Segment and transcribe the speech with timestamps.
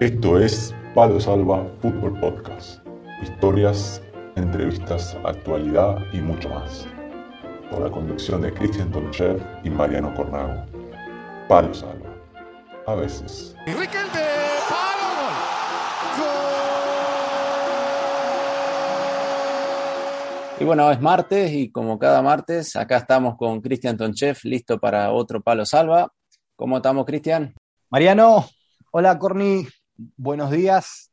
[0.00, 2.86] Esto es Palo Salva Fútbol Podcast.
[3.20, 4.00] Historias,
[4.36, 6.86] entrevistas, actualidad y mucho más.
[7.68, 10.64] Con la conducción de Cristian Tonchev y Mariano Cornago.
[11.48, 12.14] Palo Salva.
[12.86, 13.56] A veces.
[20.60, 25.10] Y bueno, es martes y como cada martes, acá estamos con Cristian Tonchev, listo para
[25.10, 26.12] otro Palo Salva.
[26.54, 27.52] ¿Cómo estamos, Cristian?
[27.90, 28.46] Mariano,
[28.92, 29.66] hola Corny,
[30.16, 31.12] buenos días.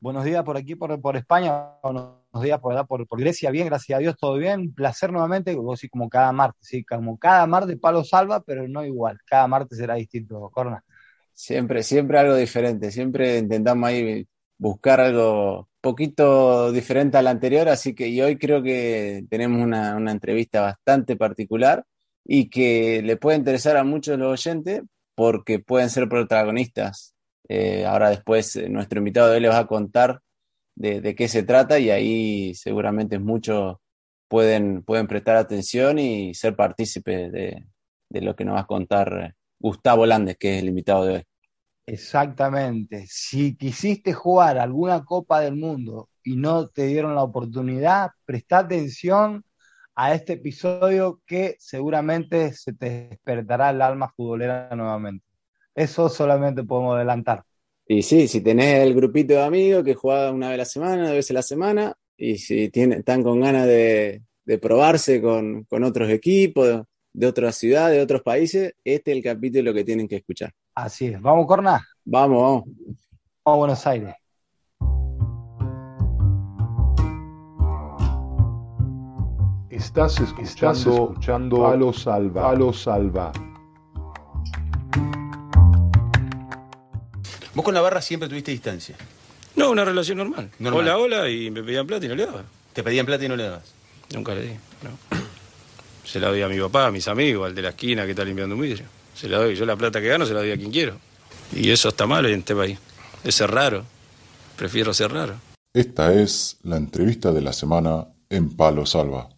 [0.00, 4.00] Buenos días por aquí, por, por España, buenos días por, por, Grecia, bien, gracias a
[4.00, 4.74] Dios, todo bien.
[4.74, 9.46] Placer nuevamente, como cada martes, sí, como cada martes Palo Salva, pero no igual, cada
[9.46, 10.84] martes será distinto, Corna.
[11.32, 18.08] Siempre, siempre algo diferente, siempre intentamos ahí buscar algo poquito diferente al anterior, así que
[18.08, 21.84] y hoy creo que tenemos una, una, entrevista bastante particular
[22.24, 24.82] y que le puede interesar a muchos los oyentes
[25.14, 27.13] porque pueden ser protagonistas.
[27.48, 30.20] Eh, ahora después eh, nuestro invitado de hoy les va a contar
[30.76, 33.76] de, qué se trata y ahí seguramente muchos
[34.28, 37.64] pueden, pueden prestar atención y ser partícipes de,
[38.08, 41.24] de lo que nos va a contar Gustavo Landes, que es el invitado de hoy.
[41.86, 43.04] Exactamente.
[43.08, 49.44] Si quisiste jugar alguna Copa del Mundo y no te dieron la oportunidad, presta atención
[49.94, 55.24] a este episodio que seguramente se te despertará el alma futbolera nuevamente.
[55.74, 57.42] Eso solamente podemos adelantar.
[57.86, 61.02] Y sí, si tenés el grupito de amigos que juega una vez a la semana,
[61.02, 65.64] dos veces a la semana, y si tienen, están con ganas de, de probarse con,
[65.64, 70.08] con otros equipos, de otras ciudades, de otros países, este es el capítulo que tienen
[70.08, 70.52] que escuchar.
[70.74, 71.20] Así es.
[71.20, 71.80] ¿Vamos, Corna?
[72.04, 72.64] Vamos, vamos.
[72.64, 72.98] Vamos
[73.44, 74.14] a Buenos Aires.
[79.70, 82.42] Estás escuchando, Estás escuchando Palo Salva.
[82.42, 83.32] Palo Salva.
[87.54, 88.96] Vos con la barra siempre tuviste distancia.
[89.54, 90.50] No, una relación normal.
[90.58, 90.82] Normal.
[90.82, 92.42] Hola, hola, y me pedían plata y no le daba.
[92.72, 93.72] Te pedían plata y no le dabas.
[94.12, 94.52] Nunca le di,
[94.82, 95.18] no.
[96.04, 98.24] Se la doy a mi papá, a mis amigos, al de la esquina que está
[98.24, 98.86] limpiando un vidrio.
[99.14, 99.54] Se la doy.
[99.54, 100.96] Yo la plata que gano se la doy a quien quiero.
[101.52, 102.78] Y eso está mal en este país.
[103.22, 103.84] Es ser raro.
[104.56, 105.34] Prefiero ser raro.
[105.72, 109.28] Esta es la entrevista de la semana en Palo Salva.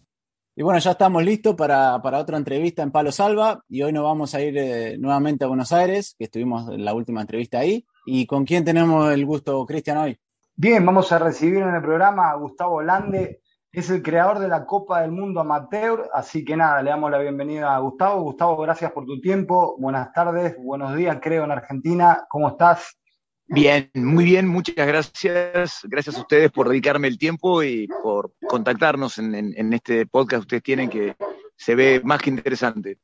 [0.55, 4.03] Y bueno, ya estamos listos para, para otra entrevista en Palo Salva y hoy nos
[4.03, 7.85] vamos a ir eh, nuevamente a Buenos Aires, que estuvimos en la última entrevista ahí.
[8.09, 10.17] ¿Y con quién tenemos el gusto, Cristian, hoy?
[10.55, 14.65] Bien, vamos a recibir en el programa a Gustavo Lande, es el creador de la
[14.65, 18.23] Copa del Mundo Amateur, así que nada, le damos la bienvenida a Gustavo.
[18.23, 19.75] Gustavo, gracias por tu tiempo.
[19.77, 22.25] Buenas tardes, buenos días, creo, en Argentina.
[22.29, 22.97] ¿Cómo estás?
[23.45, 25.81] Bien, muy bien, muchas gracias.
[25.83, 30.43] Gracias a ustedes por dedicarme el tiempo y por contactarnos en, en, en este podcast
[30.43, 31.17] que ustedes tienen que
[31.57, 32.99] se ve más que interesante.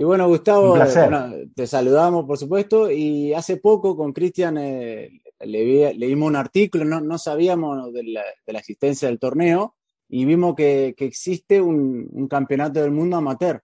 [0.00, 5.92] Y bueno, Gustavo, bueno, te saludamos, por supuesto, y hace poco con Cristian eh, le,
[5.92, 9.74] leímos un artículo, no, no sabíamos de la, de la existencia del torneo,
[10.08, 13.60] y vimos que, que existe un, un, campeonato del mundo amateur.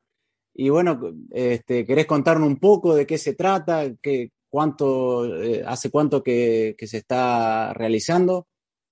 [0.52, 1.00] Y bueno,
[1.30, 3.84] este, ¿querés contarnos un poco de qué se trata?
[4.02, 8.48] ¿Qué, cuánto, eh, ¿Hace cuánto que, que, se está realizando?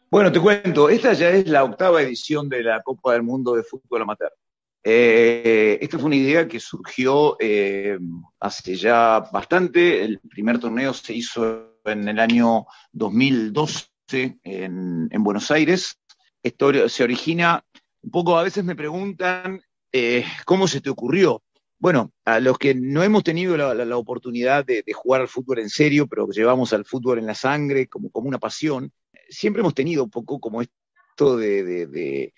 [0.09, 3.65] Bueno, te cuento, esta ya es la octava edición de la Copa del Mundo de
[3.65, 4.33] Fútbol Amateur.
[4.85, 7.99] Eh, esta fue una idea que surgió eh,
[8.41, 10.05] hace ya bastante.
[10.05, 13.89] El primer torneo se hizo en el año 2012
[14.45, 15.99] en, en Buenos Aires
[16.43, 17.65] esto se origina,
[18.03, 21.43] un poco a veces me preguntan eh, cómo se te ocurrió.
[21.79, 26.07] Bueno, a los que no hemos tenido la, oportunidad de, jugar al fútbol en serio,
[26.07, 28.93] pero llevamos al fútbol en la sangre como, una pasión,
[29.29, 32.33] siempre hemos tenido un poco como esto de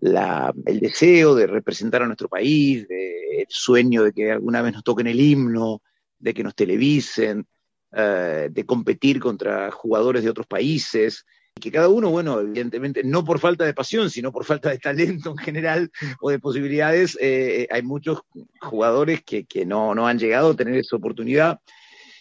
[0.00, 5.06] el deseo de representar a nuestro país, el sueño de que alguna vez nos toquen
[5.06, 5.82] el himno,
[6.18, 7.46] de que nos televisen,
[7.92, 11.24] uh, de competir contra jugadores de otros países
[11.60, 15.30] que cada uno, bueno, evidentemente, no por falta de pasión, sino por falta de talento
[15.30, 15.90] en general
[16.20, 18.20] o de posibilidades, eh, hay muchos
[18.60, 21.58] jugadores que, no, han llegado a tener esa oportunidad.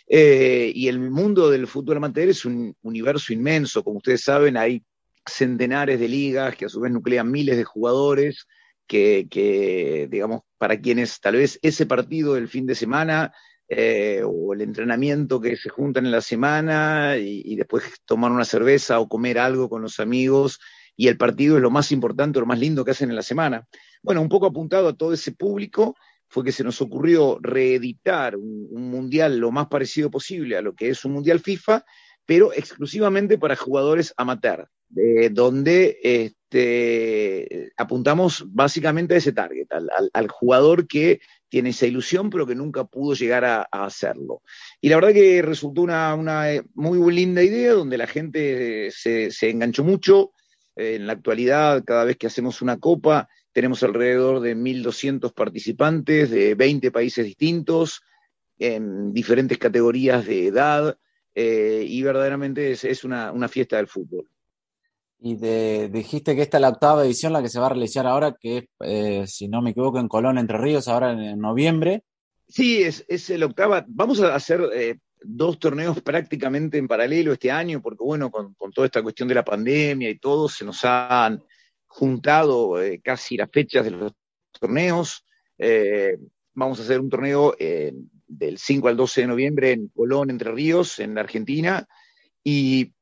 [0.08, 4.84] Eh, y el mundo del fútbol amateur es un universo inmenso, como ustedes saben, hay
[5.25, 8.48] centenares de ligas que a su vez nuclean miles de jugadores,
[8.88, 13.33] que, digamos, para quienes tal vez ese partido del fin de semana
[13.68, 19.00] eh, o el entrenamiento que se juntan en la semana y, después tomar una cerveza
[19.00, 20.60] o comer algo con los amigos
[20.95, 23.68] y el partido es lo más importante, lo más lindo que hacen en la semana.
[24.04, 25.95] Bueno, un poco apuntado a todo ese público
[26.27, 30.89] fue que se nos ocurrió reeditar un mundial lo más parecido posible a lo que
[30.89, 31.83] es un mundial FIFA,
[32.25, 39.68] pero exclusivamente para jugadores amateur, de donde este, apuntamos básicamente a ese target,
[40.13, 41.19] al, jugador que
[41.50, 44.42] tiene esa ilusión, pero que nunca pudo llegar a, hacerlo.
[44.81, 46.16] Y la verdad que resultó una,
[46.74, 50.31] muy linda idea, donde la gente se, enganchó mucho.
[50.77, 56.54] En la actualidad, cada vez que hacemos una copa, tenemos alrededor de 1.200 participantes de
[56.56, 58.01] 20 países distintos,
[58.57, 60.98] en diferentes categorías de edad,
[61.38, 64.30] eh, y verdaderamente es, una, fiesta del fútbol.
[65.20, 65.36] Y
[65.90, 68.58] dijiste que esta es la octava edición, la que se va a realizar ahora, que
[68.58, 72.04] es, eh, si no me equivoco, en Colón, Entre Ríos, ahora en, noviembre.
[72.48, 73.84] Sí, es, es el octava.
[73.88, 78.86] Vamos a hacer eh, dos torneos prácticamente en paralelo este año, porque bueno, con, toda
[78.86, 81.44] esta cuestión de la pandemia y todo, se nos han
[81.86, 84.14] juntado eh, casi las fechas de los
[84.58, 85.26] torneos.
[86.54, 87.56] vamos a hacer un torneo
[88.27, 91.88] del 5 al 12 de noviembre en Colón, Entre Ríos, en Argentina,
[92.44, 92.94] y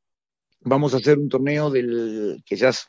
[0.65, 2.87] Vamos a hacer un torneo que ya es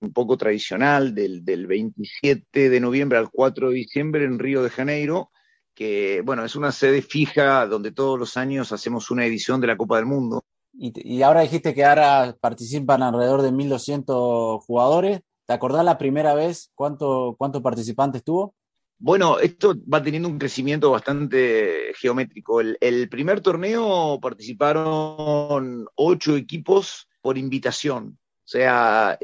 [0.00, 5.30] un poco tradicional, del, 27 de noviembre al 4 de diciembre en Río de Janeiro,
[5.74, 9.76] que bueno, es una sede fija donde todos los años hacemos una edición de la
[9.76, 10.42] Copa del Mundo.
[10.72, 15.20] Y, ahora dijiste que ahora participan alrededor de 1.200 jugadores.
[15.46, 18.54] ¿Te acordás la primera vez cuánto, cuántos participantes tuvo?
[18.98, 22.60] Bueno, esto va teniendo un crecimiento bastante geométrico.
[22.60, 28.18] El, primer torneo participaron ocho equipos por invitación.
[28.18, 29.18] O sea,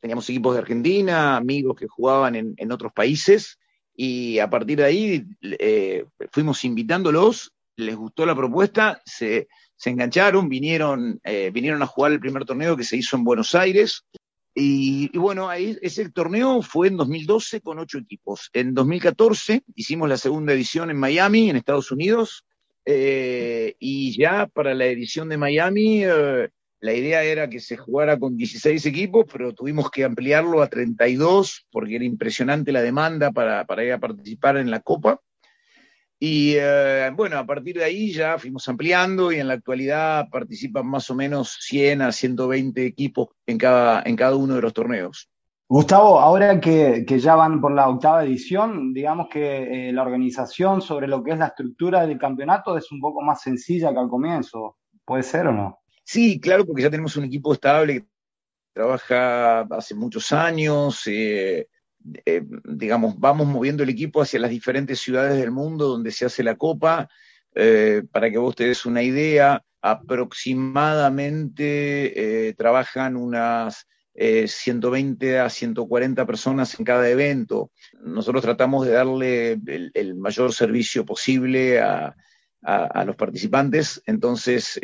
[0.00, 3.58] teníamos equipos de Argentina, amigos que jugaban en, otros países,
[3.94, 9.48] y a partir de ahí eh, fuimos invitándolos, les gustó la propuesta, se,
[9.84, 14.06] engancharon, vinieron, eh, vinieron a jugar el primer torneo que se hizo en Buenos Aires,
[14.54, 18.50] y, bueno, ese torneo fue en 2012 con ocho equipos.
[18.52, 22.44] En 2014 hicimos la segunda edición en Miami, en Estados Unidos,
[22.84, 26.48] eh, y ya para la edición de Miami eh,
[26.80, 31.68] la idea era que se jugara con 16 equipos, pero tuvimos que ampliarlo a 32
[31.70, 35.20] porque era impresionante la demanda para, para ir a participar en la Copa.
[36.24, 40.86] Y eh, bueno, a partir de ahí ya fuimos ampliando y en la actualidad participan
[40.86, 45.28] más o menos 100 a 120 equipos en cada, en cada uno de los torneos.
[45.66, 51.08] Gustavo, ahora que, ya van por la octava edición, digamos que eh, la organización sobre
[51.08, 54.76] lo que es la estructura del campeonato es un poco más sencilla que al comienzo.
[55.04, 55.80] ¿Puede ser o no?
[56.04, 58.06] Sí, claro, porque ya tenemos un equipo estable que
[58.72, 61.02] trabaja hace muchos años.
[61.06, 61.66] Eh,
[62.24, 66.42] eh, digamos, vamos moviendo el equipo hacia las diferentes ciudades del mundo donde se hace
[66.42, 67.08] la copa.
[67.54, 76.26] Eh, para que vos te des una idea, aproximadamente eh, trabajan unas 120 a 140
[76.26, 77.70] personas en cada evento.
[78.02, 82.14] Nosotros tratamos de darle el, mayor servicio posible a,
[83.06, 84.02] los participantes.
[84.04, 84.78] Entonces,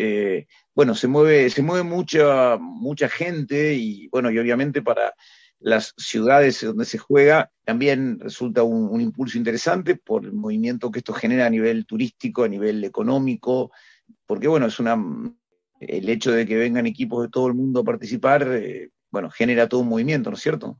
[0.74, 5.12] bueno, se mueve, se mueve mucha, mucha gente y bueno, y obviamente para
[5.60, 11.12] las ciudades donde se juega, también resulta un, impulso interesante por el movimiento que esto
[11.12, 13.70] genera a nivel turístico, a nivel económico,
[14.26, 14.96] porque bueno, es una
[15.80, 19.68] el hecho de que vengan equipos de todo el mundo a participar, eh, bueno, genera
[19.68, 20.78] todo un movimiento, ¿no es cierto?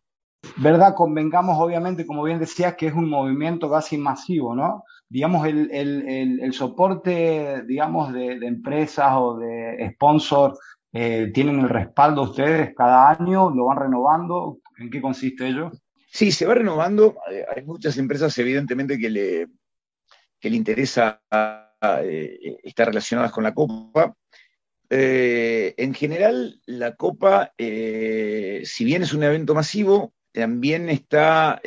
[0.57, 0.95] ¿Verdad?
[0.95, 4.85] Convengamos, obviamente, como bien decías, que es un movimiento casi masivo, ¿no?
[5.09, 10.59] Digamos, el, soporte, digamos, de, de, empresas o de sponsors
[10.93, 13.51] eh, ¿Tienen el respaldo ustedes cada año?
[13.51, 14.59] ¿Lo van renovando?
[14.79, 15.71] ¿En qué consiste ello?
[16.11, 17.17] Sí, se va renovando.
[17.55, 19.49] Hay muchas empresas, evidentemente, que le,
[20.41, 21.21] que le interesa
[22.03, 24.15] eh, estar relacionadas con la Copa.
[24.89, 31.61] Eh, en general, la Copa, si bien es un evento masivo, también está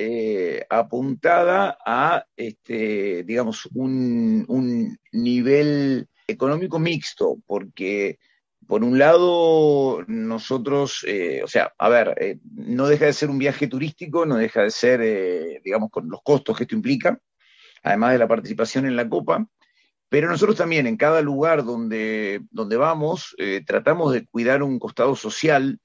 [0.69, 8.17] apuntada a, este, digamos, un, un nivel económico mixto, porque
[8.71, 13.37] por un lado, nosotros, eh, o sea, a ver, eh, no deja de ser un
[13.37, 17.19] viaje turístico, no deja de ser, eh, digamos, con los costos que esto implica,
[17.83, 19.45] además de la participación en la Copa,
[20.07, 23.35] pero nosotros también en cada lugar donde, donde vamos
[23.65, 25.77] tratamos de cuidar un costado social,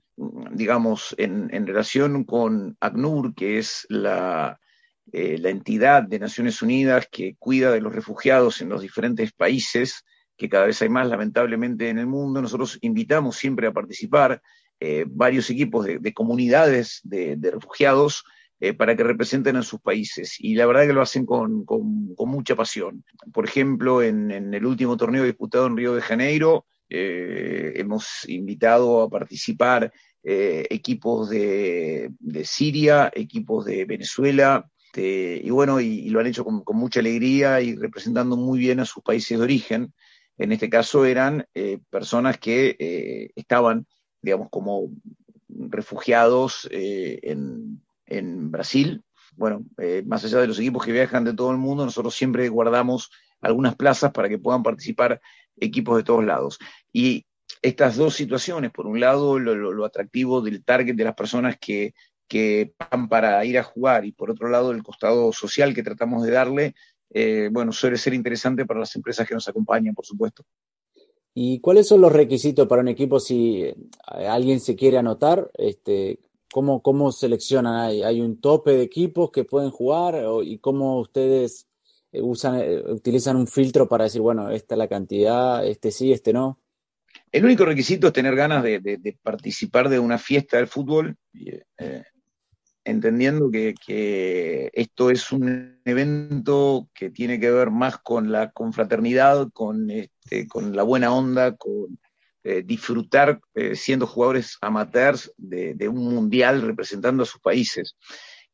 [0.53, 4.61] digamos, en, en relación con ACNUR, que es la,
[5.07, 10.05] la entidad de Naciones Unidas que cuida de los refugiados en los diferentes países
[10.37, 12.43] que cada vez hay más lamentablemente en el mundo.
[12.43, 14.43] Nosotros invitamos siempre a participar
[14.79, 18.25] eh, varios equipos de, comunidades de, refugiados
[18.61, 20.37] eh, para que representen a sus países.
[20.39, 21.65] Y la verdad que lo hacen con,
[22.19, 23.03] mucha pasión.
[23.33, 29.09] Por ejemplo, en, el último torneo disputado en Río de Janeiro, eh, hemos invitado a
[29.09, 29.93] participar
[30.29, 32.11] equipos de,
[32.43, 38.37] Siria, equipos de Venezuela, y bueno, y, lo han hecho con, mucha alegría y representando
[38.37, 39.95] muy bien a sus países de origen.
[40.39, 43.87] En este caso eran eh, personas que eh, estaban,
[44.21, 44.91] digamos, como
[45.49, 47.81] refugiados eh, en,
[48.51, 49.03] Brasil
[49.37, 52.49] bueno, eh, más allá de los equipos que viajan de todo el mundo, nosotros siempre
[52.49, 55.21] guardamos algunas plazas para que puedan participar
[55.59, 56.59] equipos de todos lados.
[56.93, 57.27] Y
[57.63, 61.95] estas dos situaciones, por un lado, lo, atractivo del target de las personas que,
[62.29, 66.25] que van para ir a jugar y por otro lado, el costado social que tratamos
[66.25, 66.75] de darle,
[67.11, 70.45] eh, bueno, suele ser interesante para las empresas que nos acompañan, por supuesto.
[71.35, 73.77] ¿Y cuáles son los requisitos para un equipo si eh,
[74.29, 75.51] alguien se quiere anotar?
[75.55, 76.19] Este,
[76.51, 77.77] ¿cómo, ¿Cómo seleccionan?
[77.77, 80.23] ¿Hay, ¿Hay un tope de equipos que pueden jugar?
[80.45, 81.69] ¿Y cómo ustedes
[82.13, 86.33] eh, usan, utilizan un filtro para decir, bueno, esta es la cantidad, este sí, este
[86.33, 86.59] no?
[87.33, 92.05] El único requisito es tener ganas de, participar de una fiesta del fútbol, eh,
[92.87, 99.91] entendiendo que, esto es un evento que tiene que ver más con la confraternidad, con,
[99.91, 101.99] este, con la buena onda, con
[102.45, 107.97] eh, disfrutar eh, siendo jugadores amateurs de, un mundial representando a sus países.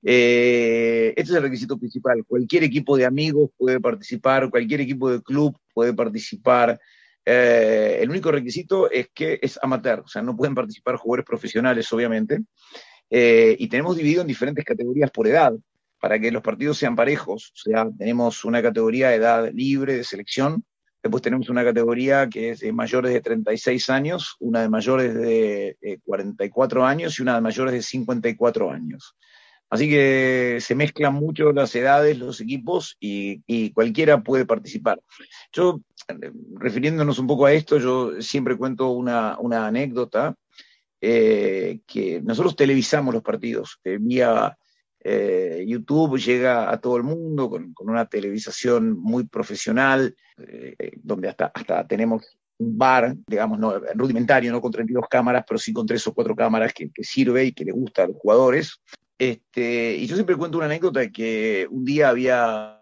[0.03, 2.25] este es el requisito principal.
[2.27, 6.81] Cualquier equipo de amigos puede participar, cualquier equipo de club puede participar.
[7.25, 11.93] Eh, el único requisito es que es amateur, o sea, no pueden participar jugadores profesionales,
[11.93, 12.41] obviamente.
[13.15, 15.53] Eh, y tenemos dividido en diferentes categorías por edad,
[16.01, 17.53] para que los partidos sean parejos.
[17.55, 20.65] O sea, tenemos una categoría de edad libre de selección,
[21.03, 26.01] después tenemos una categoría que es de mayores de 36 años, una de mayores de
[26.05, 29.15] 44 años y una de mayores de 54 años.
[29.73, 35.01] Así que se mezclan mucho las edades, los equipos y, cualquiera puede participar.
[35.51, 35.81] Yo,
[36.57, 40.35] refiriéndonos un poco a esto, yo siempre cuento una, anécdota
[41.05, 44.57] eh, que nosotros televisamos los partidos eh, vía
[45.01, 50.15] eh, YouTube, llega a todo el mundo con, una televisación muy profesional,
[51.03, 53.59] donde hasta, hasta tenemos un bar, digamos,
[53.97, 57.47] rudimentario, no con 32 cámaras, pero sí con tres o cuatro cámaras que, que sirve
[57.47, 58.81] y que le gusta a los jugadores.
[59.19, 62.81] Este, y yo siempre cuento una anécdota de que un día había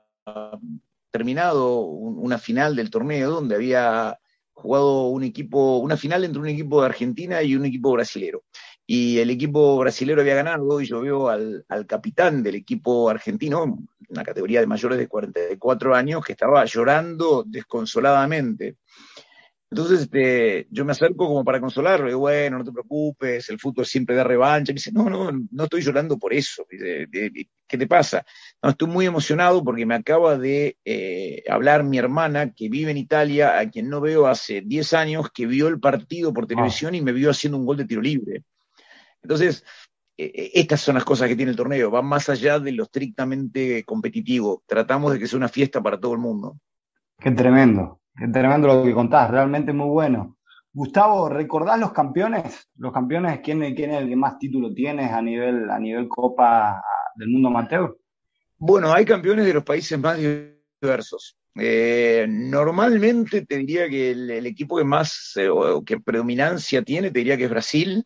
[1.10, 4.20] terminado una final del torneo donde había
[4.60, 8.44] jugado un equipo, una final entre un equipo de Argentina y un equipo brasilero.
[8.86, 13.78] Y el equipo brasilero había ganado y yo veo al, al capitán del equipo argentino,
[14.08, 18.76] una categoría de mayores de 44 años, que estaba llorando desconsoladamente.
[19.70, 23.86] Entonces este, yo me acerco como para consolarlo, digo, bueno, no te preocupes, el fútbol
[23.86, 24.72] siempre da revancha.
[24.72, 26.66] Y me dice, no, no, no estoy llorando por eso.
[26.68, 28.24] ¿Qué te pasa?
[28.60, 32.96] No, estoy muy emocionado porque me acaba de eh, hablar mi hermana que vive en
[32.96, 37.00] Italia, a quien no veo hace 10 años, que vio el partido por televisión y
[37.00, 38.42] me vio haciendo un gol de tiro libre.
[39.22, 39.64] Entonces,
[40.16, 42.82] eh, eh, estas son las cosas que tiene el torneo, van más allá de lo
[42.82, 44.64] estrictamente competitivo.
[44.66, 46.58] Tratamos de que sea una fiesta para todo el mundo.
[47.20, 47.99] Qué tremendo.
[48.32, 50.36] Tremendo lo que contás, realmente muy bueno.
[50.72, 52.68] Gustavo, ¿recordás los campeones?
[52.76, 56.82] Los campeones, ¿quién, es el que más título tienes a nivel, a nivel Copa
[57.16, 57.96] del Mundo Amateur?
[58.58, 61.38] Bueno, hay campeones de los países más diversos.
[61.56, 65.48] Eh, normalmente te diría que el, equipo que más, eh,
[65.86, 68.04] que predominancia tiene, te diría que es Brasil.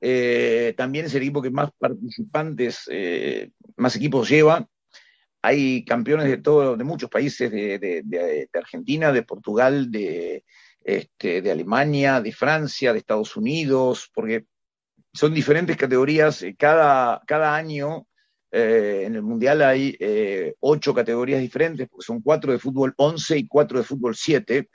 [0.00, 2.88] Eh, también es el equipo que más participantes,
[3.76, 4.66] más equipos lleva
[5.46, 10.44] hay campeones de todo, de muchos países, de, Argentina, de Portugal, de,
[10.82, 14.46] este, de Alemania, de Francia, de Estados Unidos, porque
[15.14, 16.42] son diferentes categorías.
[16.42, 18.08] Eh, cada, cada año
[18.50, 23.38] eh, en el Mundial hay eh, ocho categorías diferentes, porque son cuatro de fútbol 11
[23.38, 24.68] y cuatro de fútbol 7.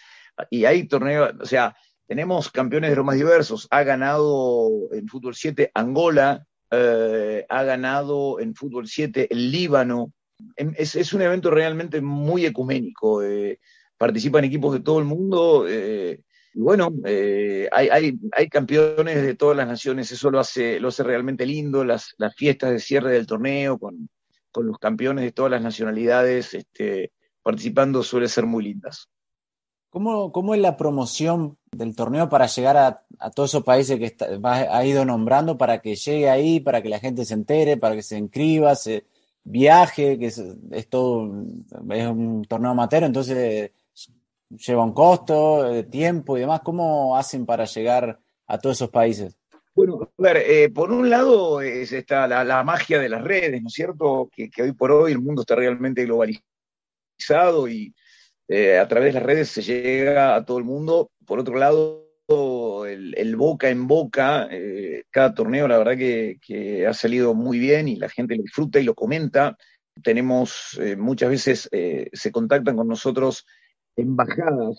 [0.52, 1.76] Y hay torneos, o sea,
[2.08, 3.68] tenemos campeones de los más diversos.
[3.72, 10.14] Ha ganado en fútbol 7 Angola, ha ganado en fútbol 7 el Líbano,
[10.56, 13.24] Em, es, un evento realmente muy ecuménico.
[13.24, 13.60] Eh,
[13.98, 15.66] participan equipos de todo el mundo.
[15.68, 16.22] Eh,
[16.54, 20.12] y bueno, eh, hay, campeones de todas las naciones.
[20.12, 21.84] Eso lo hace, lo hace realmente lindo.
[21.84, 24.10] Las, fiestas de cierre del torneo con,
[24.56, 29.08] los campeones de todas las nacionalidades este, participando suele ser muy lindas.
[29.90, 34.86] ¿Cómo, ¿Cómo, es la promoción del torneo para llegar a, todos esos países que ha
[34.86, 38.18] ido nombrando para que llegue ahí, para que la gente se entere, para que se
[38.18, 38.74] inscriba,
[39.44, 41.46] viaje, que es, todo,
[41.90, 43.72] es un torneo amateur, entonces
[44.50, 46.62] lleva un costo, de tiempo y demás.
[46.64, 49.38] ¿Cómo hacen para llegar a todos esos países?
[49.74, 53.70] Bueno, a ver, eh, por un lado es está la, magia de las redes, ¿no
[53.70, 54.30] es cierto?
[54.32, 57.94] Que, hoy por hoy el mundo está realmente globalizado y
[58.50, 61.12] eh, a través de las redes se llega a todo el mundo.
[61.26, 62.11] Por otro lado,
[62.88, 67.96] el, boca en boca, eh, cada torneo la verdad que, ha salido muy bien y
[67.96, 69.58] la gente lo disfruta y lo comenta.
[70.04, 73.46] Tenemos eh, muchas veces, eh, se contactan con nosotros
[73.96, 74.78] embajadas,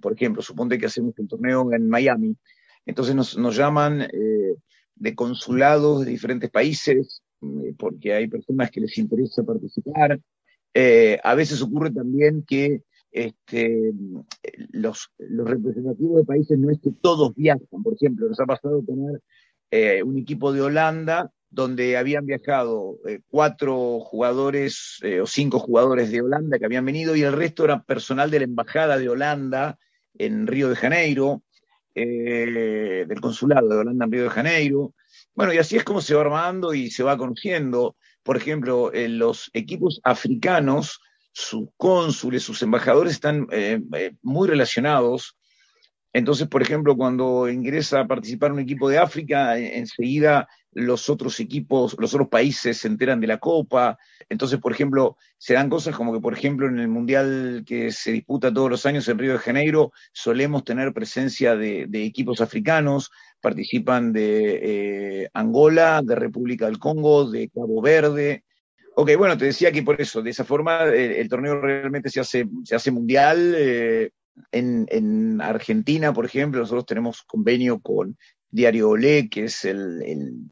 [0.00, 2.36] por ejemplo, suponte que hacemos un torneo en Miami,
[2.84, 4.08] entonces nos, llaman
[4.96, 7.22] de consulados de diferentes países
[7.78, 10.20] porque hay personas que les interesa participar.
[11.22, 13.92] A veces ocurre también que este,
[14.70, 17.82] los, representativos de países no es que todos viajan.
[17.82, 19.20] Por ejemplo, nos ha pasado tener
[19.70, 26.12] eh, un equipo de Holanda donde habían viajado eh, cuatro jugadores eh, o cinco jugadores
[26.12, 29.78] de Holanda que habían venido y el resto era personal de la Embajada de Holanda
[30.14, 31.42] en Río de Janeiro,
[31.94, 34.94] del consulado de Holanda en Río de Janeiro.
[35.34, 37.96] Bueno, y así es como se va armando y se va conociendo.
[38.22, 41.00] Por ejemplo, los equipos africanos
[41.32, 45.36] sus cónsules, sus embajadores están eh, eh, muy relacionados.
[46.12, 51.96] Entonces, por ejemplo, cuando ingresa a participar un equipo de África, enseguida los otros equipos,
[51.98, 53.98] los otros países se enteran de la Copa.
[54.28, 58.12] Entonces, por ejemplo, se dan cosas como que, por ejemplo, en el Mundial que se
[58.12, 63.10] disputa todos los años en Río de Janeiro, solemos tener presencia de, equipos africanos,
[63.40, 64.60] participan de
[65.22, 68.44] eh, Angola, de República del Congo, de Cabo Verde,
[68.94, 72.20] Ok, bueno, te decía que por eso, de esa forma, eh, el, torneo realmente se
[72.20, 73.54] hace, se hace mundial.
[73.56, 74.10] Eh,
[74.52, 78.16] en, Argentina, por ejemplo, nosotros tenemos convenio con
[78.50, 80.50] Diario Olé, que es el,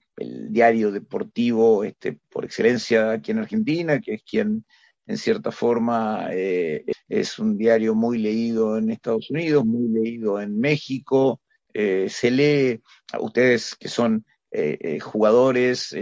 [0.51, 4.65] diario deportivo este, por excelencia aquí en Argentina, que es quien,
[5.07, 10.59] en cierta forma, eh, es un diario muy leído en Estados Unidos, muy leído en
[10.59, 11.41] México.
[11.73, 12.81] se lee,
[13.13, 14.25] a ustedes que son
[15.01, 15.95] jugadores,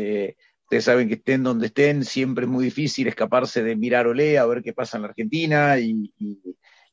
[0.67, 4.47] Ustedes saben que estén donde estén, siempre es muy difícil escaparse de mirar Olé a
[4.47, 6.13] ver qué pasa en la Argentina y,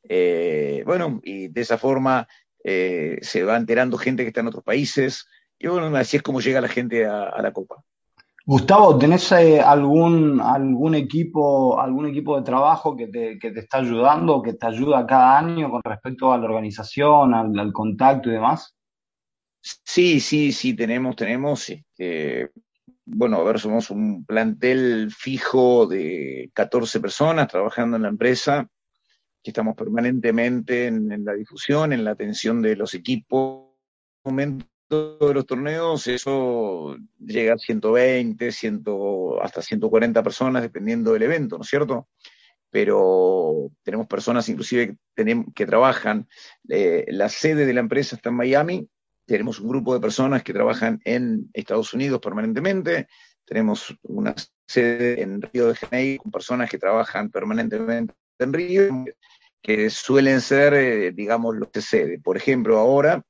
[0.04, 2.28] eh, bueno, y de esa forma
[2.64, 5.28] eh, se va enterando gente que está en otros países
[5.58, 7.84] y bueno, así es como llega la gente a, la Copa.
[8.46, 13.80] Gustavo, ¿tenés eh, algún, algún, equipo, algún equipo de trabajo que te, que te, está
[13.80, 18.76] ayudando, que te ayuda cada año con respecto a la organización, al, contacto y demás?
[19.62, 21.68] Sí, sí, sí, tenemos, tenemos.
[21.70, 22.52] Este,
[23.06, 28.70] bueno, a ver, somos un plantel fijo de 14 personas trabajando en la empresa,
[29.44, 33.74] que estamos permanentemente en, la difusión, en la atención de los equipos.
[34.24, 38.84] En momento de los torneos, eso llega a 120, 100,
[39.42, 42.08] hasta 140 personas, dependiendo del evento, ¿no es cierto?
[42.70, 46.30] Pero tenemos personas inclusive que, que trabajan,
[46.70, 48.88] eh, la sede de la empresa está en Miami,
[49.26, 53.08] tenemos un grupo de personas que trabajan en Estados Unidos permanentemente,
[53.46, 54.36] tenemos una
[54.68, 59.06] sede en Río de Janeiro con personas que trabajan permanentemente en Río,
[59.62, 62.20] que suelen ser, eh, digamos, los de sede.
[62.20, 63.24] Por ejemplo, ahora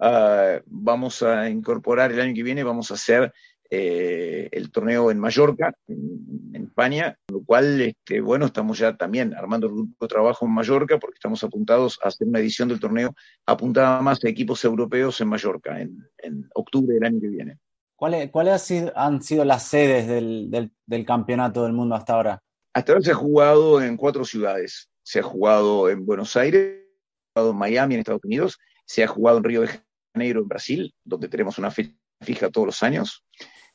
[0.00, 3.32] ah, vamos a incorporar el año que viene, vamos a hacer
[3.72, 9.66] eh, el torneo en Mallorca, en, España, lo cual, este, bueno, estamos ya también armando
[9.66, 13.14] el grupo de trabajo en Mallorca porque estamos apuntados a hacer una edición del torneo
[13.46, 17.58] apuntada más a equipos europeos en Mallorca en, octubre del año que viene.
[17.96, 20.50] ¿Cuáles han sido las sedes del,
[20.86, 22.42] del, campeonato del mundo hasta ahora?
[22.72, 24.90] Hasta ahora se ha jugado en cuatro ciudades.
[25.02, 29.04] Se ha jugado en Buenos Aires, se ha jugado en Miami, en Estados Unidos, se
[29.04, 29.80] ha jugado en Río de
[30.14, 33.24] Janeiro, en Brasil, donde tenemos una fecha fija todos los años,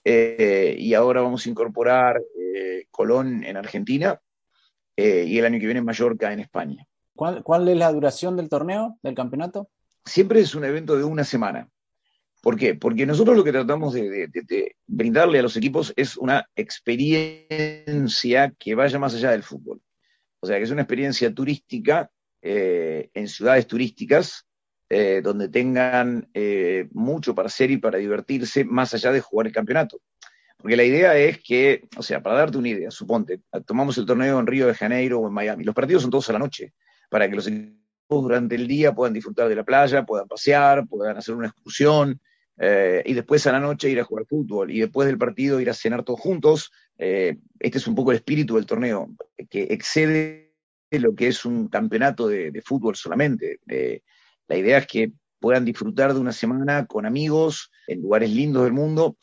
[0.07, 4.21] eh, y ahora vamos a incorporar eh, Colón en Argentina
[4.95, 6.85] eh, y el año que viene Mallorca en España.
[7.15, 9.69] ¿Cuál, es la duración del torneo, del campeonato?
[10.05, 11.67] Siempre es un evento de una semana.
[12.41, 12.75] ¿Por qué?
[12.75, 18.99] Porque nosotros lo que tratamos de, brindarle a los equipos es una experiencia que vaya
[18.99, 19.81] más allá del fútbol.
[20.39, 24.44] O sea, que es una experiencia turística en ciudades turísticas
[24.88, 29.54] eh, donde tengan eh, mucho para hacer y para divertirse más allá de jugar el
[29.54, 30.00] campeonato.
[30.58, 34.39] Porque la idea es que, o sea, para darte una idea, suponte, tomamos el torneo
[34.39, 36.74] en Río de Janeiro o en Miami, los partidos son todos a la noche,
[37.10, 41.17] para que los equipos durante el día puedan disfrutar de la playa, puedan pasear, puedan
[41.17, 42.21] hacer una excursión,
[42.60, 45.71] eh, y después a la noche ir a jugar fútbol, y después del partido ir
[45.71, 46.71] a cenar todos juntos.
[46.95, 49.10] este es un poco el espíritu del torneo,
[49.50, 50.54] que excede
[50.91, 53.60] lo que es un campeonato de, de fútbol solamente.
[54.47, 58.73] La idea es que puedan disfrutar de una semana con amigos en lugares lindos del
[58.73, 59.17] mundo.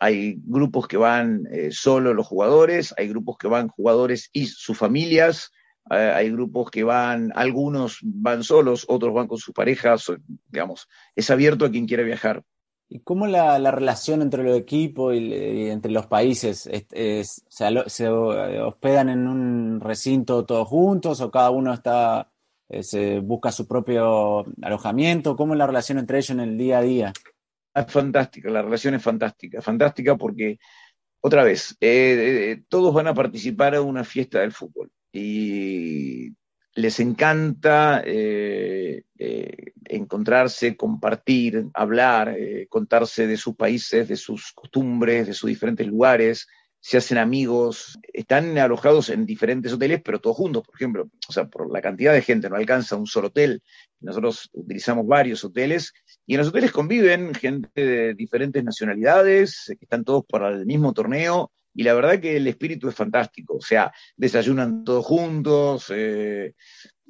[0.00, 4.76] Hay grupos que van eh, solo los jugadores, hay grupos que van jugadores y sus
[4.76, 5.50] familias,
[5.90, 10.12] eh, hay grupos que van, algunos van solos, otros van con sus parejas,
[10.50, 12.42] digamos, es abierto a quien quiera viajar.
[12.88, 16.68] ¿Y cómo la, la relación entre los equipos y, entre los países?
[16.92, 22.35] Es, ¿Se hospedan en un recinto todos juntos o cada uno está eh,
[22.80, 25.36] se busca su propio alojamiento?
[25.36, 27.12] ¿Cómo es la relación entre ellos en el día a día?
[27.74, 30.58] Es fantástica, la relación es fantástica, fantástica porque,
[31.20, 36.32] otra vez, eh, eh, todos van a participar en una fiesta del fútbol y
[36.76, 45.26] les encanta eh, eh, encontrarse, compartir, hablar, eh, contarse de sus países, de sus costumbres,
[45.26, 46.46] de sus diferentes lugares,
[46.86, 51.48] se hacen amigos, están alojados en diferentes hoteles, pero todos juntos, por ejemplo, o sea,
[51.48, 53.60] por la cantidad de gente no alcanza un solo hotel,
[53.98, 55.92] nosotros utilizamos varios hoteles
[56.26, 60.92] y en los hoteles conviven gente de diferentes nacionalidades, que están todos para el mismo
[60.92, 66.54] torneo, y la verdad que el espíritu es fantástico, o sea, desayunan todos juntos, eh,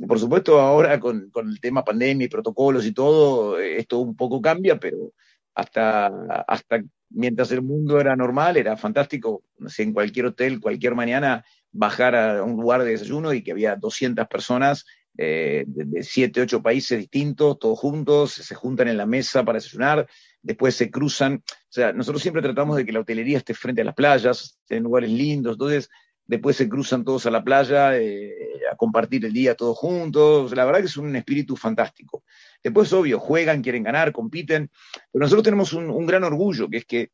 [0.09, 4.81] por supuesto ahora con, el tema pandemia y protocolos y todo, esto un poco cambia,
[4.81, 5.13] pero
[5.57, 6.07] hasta,
[6.47, 11.45] hasta mientras el mundo era normal, era fantástico, no sé, en cualquier hotel, cualquier mañana,
[11.73, 14.85] bajar a un lugar de desayuno y que había 200 personas
[15.19, 20.07] eh, de, siete, ocho países distintos, todos juntos, se juntan en la mesa para desayunar,
[20.43, 21.43] después se cruzan.
[21.47, 24.83] O sea, nosotros siempre tratamos de que la hotelería esté frente a las playas, en
[24.83, 25.89] lugares lindos, entonces
[26.27, 28.31] después se cruzan todos a la playa eh,
[28.71, 30.55] a compartir el día todos juntos.
[30.55, 32.25] La verdad que es un espíritu fantástico.
[32.67, 34.73] Después, obvio, juegan, quieren ganar, compiten,
[35.13, 37.11] pero nosotros tenemos un, gran orgullo, que es que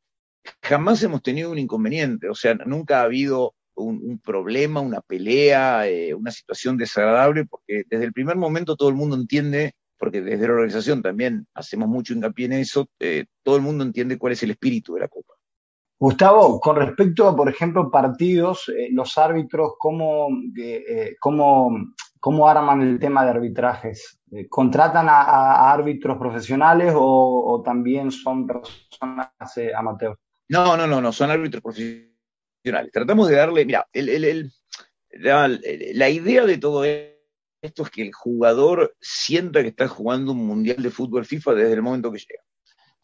[0.62, 6.14] jamás hemos tenido un inconveniente, o sea, nunca ha habido un, problema, una pelea, eh,
[6.14, 10.54] una situación desagradable, porque desde el primer momento todo el mundo entiende, porque desde la
[10.54, 14.52] organización también hacemos mucho hincapié en eso, eh, todo el mundo entiende cuál es el
[14.52, 15.34] espíritu de la Copa.
[15.98, 20.28] Gustavo, con respecto a, por ejemplo, partidos, eh, los árbitros, ¿cómo,
[21.20, 21.76] cómo,
[22.22, 24.20] cómo, arman el tema de arbitrajes?
[24.48, 29.28] ¿Contratan a, árbitros profesionales o, también son personas
[29.76, 30.18] amateurs?
[30.48, 32.12] No, no, no, no, son árbitros profesionales
[32.92, 33.88] Tratamos de darle, mira,
[35.12, 40.82] la, idea de todo esto es que el jugador sienta que está jugando un mundial
[40.82, 42.42] de fútbol FIFA desde el momento que llega.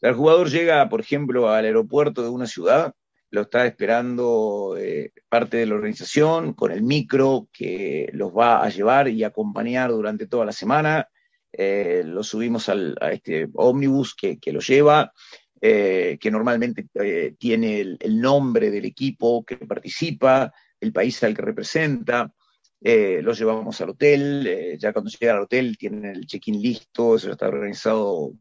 [0.01, 2.95] el jugador llega, por ejemplo, al aeropuerto de una ciudad,
[3.31, 8.69] lo está esperando eh, parte de la organización con el micro que los va a
[8.71, 11.09] llevar y acompañar durante toda la semana.
[11.53, 15.13] Eh, lo subimos al, a este ómnibus que, que lo lleva
[15.61, 21.43] eh, que normalmente eh, tiene el, nombre del equipo que participa, el país al que
[21.43, 22.33] representa.
[22.81, 27.49] Lo llevamos al hotel, ya cuando llegan al hotel tienen el check-in listo, eso está
[27.49, 28.35] organizado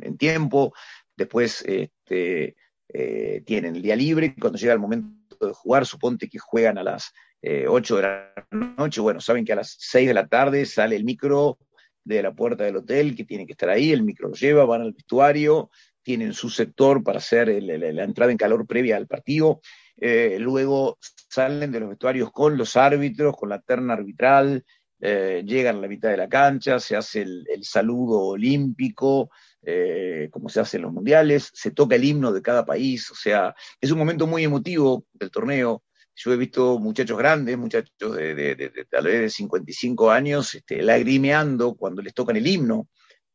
[0.00, 0.74] en tiempo.
[1.16, 6.78] Después este, tienen el día libre, cuando llega el momento de jugar, suponte que juegan
[6.78, 10.64] a las 8 de la noche, bueno, saben que a las 6 de la tarde
[10.64, 11.58] sale el micro
[12.04, 14.82] de la puerta del hotel, que tiene que estar ahí, el micro lo lleva, van
[14.82, 15.70] al vestuario,
[16.02, 19.60] tienen su sector para hacer la entrada en calor previa al partido,
[19.96, 24.64] eh, luego salen de los vestuarios con los árbitros, con la terna arbitral,
[25.00, 29.30] eh, llegan a la mitad de la cancha, se hace el, saludo olímpico,
[29.66, 33.14] eh, como se hace en los mundiales, se toca el himno de cada país, o
[33.14, 35.82] sea, es un momento muy emotivo del torneo.
[36.16, 42.02] Yo he visto muchachos grandes, muchachos de, tal vez de 55 años, este, lagrimeando cuando
[42.02, 42.88] les tocan el himno.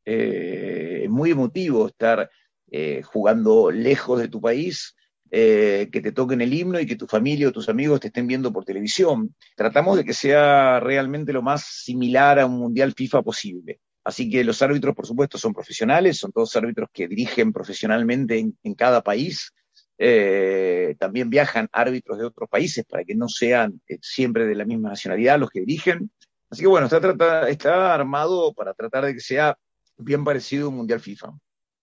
[0.05, 2.29] es muy emotivo estar
[2.71, 4.95] eh, jugando lejos de tu país,
[5.31, 8.27] eh, que te toquen el himno y que tu familia o tus amigos te estén
[8.27, 9.35] viendo por televisión.
[9.55, 13.79] Tratamos de que sea realmente lo más similar a un Mundial FIFA posible.
[14.09, 18.73] Así que los árbitros, por supuesto, son profesionales, son todos árbitros que dirigen profesionalmente en,
[18.73, 19.53] cada país.
[19.99, 24.89] Eh, también viajan árbitros de otros países para que no sean siempre de la misma
[24.89, 26.09] nacionalidad los que dirigen.
[26.49, 29.55] Así que bueno, está, está armado para tratar de que sea
[29.95, 31.31] bien parecido a un Mundial FIFA.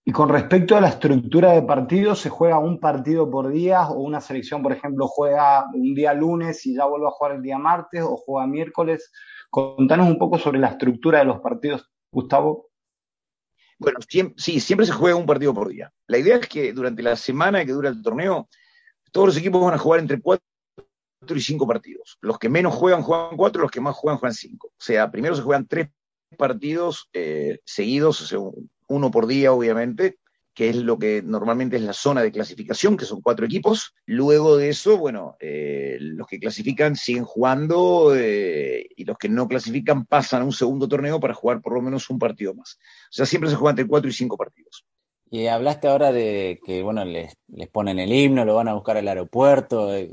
[0.05, 4.01] Y con respecto a la estructura de partidos, ¿se juega un partido por día o
[4.01, 7.59] una selección, por ejemplo, juega un día lunes y ya vuelve a jugar el día
[7.59, 9.13] martes o juega miércoles?
[9.49, 12.71] Contanos un poco sobre la estructura de los partidos, Gustavo.
[13.79, 13.99] Bueno,
[14.37, 15.93] sí, siempre se juega un partido por día.
[16.07, 18.49] La idea es que durante la semana que dura el torneo,
[19.13, 20.45] todos los equipos van a jugar entre cuatro
[21.29, 22.17] y cinco partidos.
[22.21, 24.69] Los que menos juegan, juegan cuatro, los que más juegan, juegan cinco.
[24.69, 25.91] O sea, primero se juegan tres
[26.39, 28.39] partidos eh, seguidos, o sea,
[28.89, 30.19] uno por día, obviamente,
[30.57, 33.95] que es lo que normalmente es la zona de clasificación, que son cuatro equipos.
[34.07, 39.47] Luego de eso, bueno, eh, los que clasifican siguen jugando eh, y los que no
[39.49, 42.79] clasifican pasan a un segundo torneo para jugar por lo menos un partido más.
[42.81, 44.87] O sea, siempre se juega entre cuatro y cinco partidos.
[45.31, 48.97] Y hablaste ahora de que, bueno, les, les ponen el himno, lo van a buscar
[48.97, 49.95] al aeropuerto.
[49.95, 50.11] Eh,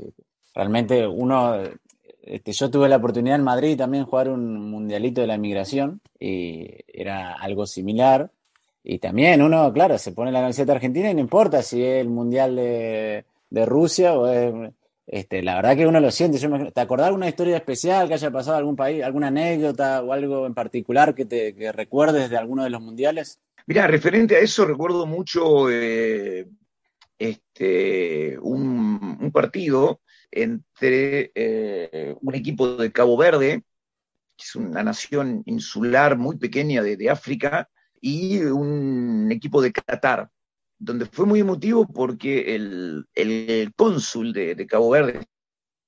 [0.54, 1.58] realmente uno,
[2.20, 6.68] este, yo tuve la oportunidad en Madrid también jugar un mundialito de la inmigración y
[6.86, 8.30] era algo similar
[8.84, 12.08] y también uno, claro, se pone la camiseta argentina y no importa si es el
[12.08, 13.24] Mundial de,
[13.66, 14.72] Rusia o es...
[15.06, 16.38] Este, la verdad que uno lo siente.
[16.72, 20.46] ¿Te acordás alguna historia especial que haya pasado en algún país, alguna anécdota o algo
[20.46, 23.38] en particular que te recuerdes de alguno de los mundiales?
[23.66, 26.46] Mira, referente a eso recuerdo mucho eh,
[27.18, 33.62] este, un, partido entre eh, un equipo de Cabo Verde
[34.38, 37.70] es una nación insular muy pequeña de, África,
[38.06, 40.28] y un equipo de Qatar,
[40.78, 43.06] donde fue muy emotivo porque el,
[43.76, 45.20] cónsul de, Cabo Verde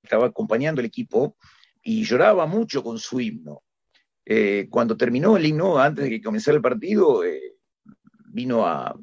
[0.02, 1.37] estaba acompañando el equipo
[1.83, 3.62] y lloraba mucho con su himno.
[4.24, 7.52] Eh, cuando terminó el himno, antes de que comenzara el partido, eh,
[8.24, 8.98] vino a,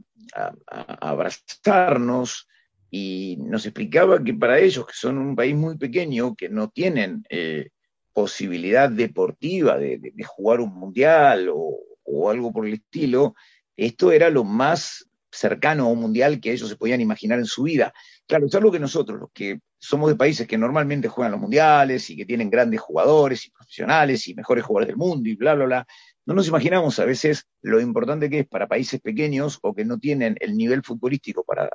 [1.00, 2.48] abrazarnos
[2.90, 7.24] y nos explicaba que para ellos, que son un país muy pequeño, que no tienen
[7.30, 7.70] eh,
[8.12, 13.36] posibilidad deportiva de, jugar un mundial o, o, algo por el estilo,
[13.76, 17.64] esto era lo más cercano a un mundial que ellos se podían imaginar en su
[17.64, 17.94] vida.
[18.28, 22.10] Claro, es algo que nosotros, los que somos de países que normalmente juegan los mundiales
[22.10, 25.66] y que tienen grandes jugadores y profesionales y mejores jugadores del mundo y bla, bla,
[25.66, 25.88] bla,
[26.26, 30.00] no nos imaginamos a veces lo importante que es para países pequeños o que no
[30.00, 31.70] tienen el nivel futbolístico para,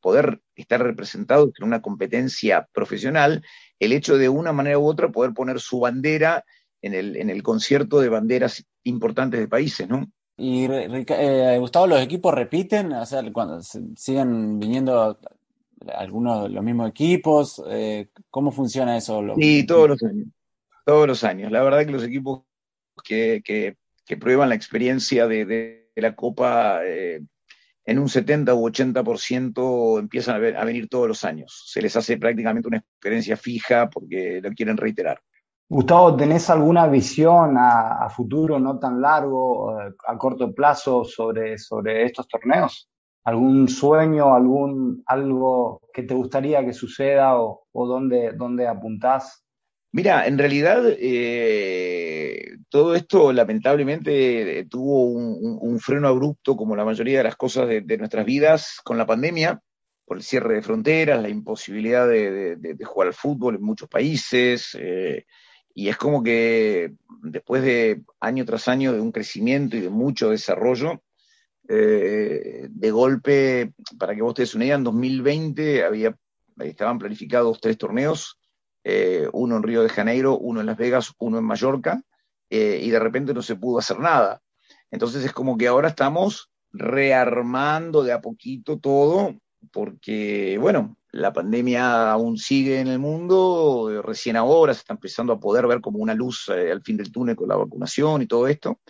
[0.00, 3.42] poder estar representados en una competencia profesional,
[3.78, 6.44] el hecho de una manera u otra poder poner su bandera
[6.82, 10.06] en el, en el concierto de banderas importantes de países, ¿no?
[10.36, 12.92] Y eh, Gustavo, ¿los equipos repiten?
[12.92, 15.18] O sea, cuando siguen viniendo
[15.94, 19.22] algunos los mismos equipos, eh, ¿cómo funciona eso?
[19.36, 20.26] Sí, todos los años,
[20.84, 21.52] todos los años.
[21.52, 22.42] La verdad que los equipos
[23.04, 23.42] que,
[24.04, 27.22] que prueban la experiencia de, la Copa eh,
[27.84, 31.64] en un 70 u 80% empiezan a, venir todos los años.
[31.66, 35.20] Se les hace prácticamente una experiencia fija porque lo quieren reiterar.
[35.68, 42.04] Gustavo, ¿tenés alguna visión a, futuro no tan largo, eh, a corto plazo sobre, sobre
[42.04, 42.88] estos torneos?
[43.24, 49.42] ¿Algún sueño, algún, algo que te gustaría que suceda o, dónde, dónde apuntás?
[49.92, 57.24] Mira, en realidad eh, todo esto lamentablemente tuvo un, freno abrupto, como la mayoría de
[57.24, 59.60] las cosas de, nuestras vidas, con la pandemia,
[60.04, 65.24] por el cierre de fronteras, la imposibilidad de, jugar al fútbol en muchos países, eh,
[65.74, 70.30] y es como que después de año tras año de un crecimiento y de mucho
[70.30, 71.02] desarrollo,
[71.68, 76.16] eh, de golpe, para que vos te des en 2020 había,
[76.58, 78.38] estaban planificados tres torneos
[78.84, 82.02] eh, uno en Río de Janeiro, uno en Las Vegas, uno en Mallorca,
[82.50, 84.42] eh, y de repente no se pudo hacer nada.
[84.90, 89.34] Entonces es como que ahora estamos rearmando de a poquito todo,
[89.72, 95.40] porque, bueno, la pandemia aún sigue en el mundo, recién ahora se está empezando a
[95.40, 98.48] poder ver como una luz eh, al fin del túnel con la vacunación y todo
[98.48, 98.80] esto.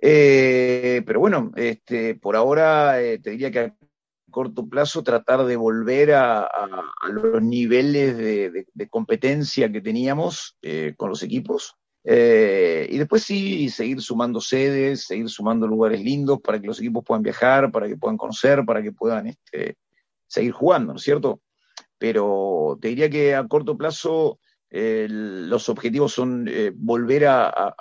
[0.00, 3.72] pero bueno, este, por ahora te diría que
[4.34, 6.50] corto plazo tratar de volver a,
[7.08, 11.76] los niveles de, competencia que teníamos eh, con los equipos.
[12.02, 17.04] Eh, y después sí, seguir sumando sedes, seguir sumando lugares lindos para que los equipos
[17.06, 19.76] puedan viajar, para que puedan conocer, para que puedan este,
[20.26, 21.40] seguir jugando, ¿no es cierto?
[21.98, 24.38] Pero te diría que a corto plazo
[24.70, 27.74] eh, los objetivos son volver a,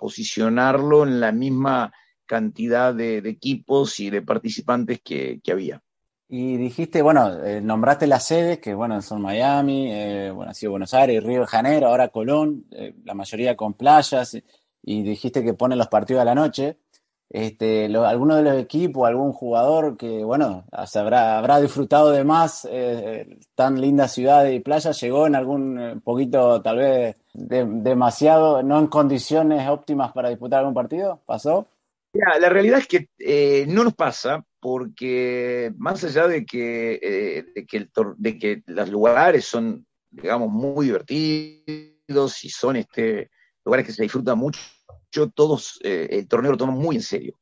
[0.00, 1.92] posicionarlo en la misma
[2.26, 5.82] cantidad de, equipos y de participantes que, había.
[6.28, 10.70] Y dijiste, bueno, eh, nombraste las sedes, que bueno, son Miami, eh, bueno, ha sido
[10.70, 14.40] Buenos Aires, Río de Janeiro, ahora Colón, eh, la mayoría con playas,
[14.82, 16.78] y dijiste que ponen los partidos a la noche.
[17.32, 22.68] Este, ¿Alguno de los equipos, algún jugador que, bueno, habrá, habrá disfrutado de más
[23.54, 29.68] tan linda ciudad y playa, llegó en algún poquito, tal vez demasiado, no en condiciones
[29.68, 31.20] óptimas para disputar algún partido?
[31.24, 31.68] ¿Pasó?
[32.12, 37.66] la realidad es que eh, no nos pasa porque más allá de que, eh, de,
[37.66, 43.30] que de que los lugares son, digamos, muy divertidos y son este,
[43.64, 44.60] lugares que se disfrutan mucho,
[45.34, 47.38] todos eh, el torneo lo toman muy en serio.